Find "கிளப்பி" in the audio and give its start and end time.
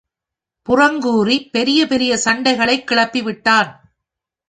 2.83-3.21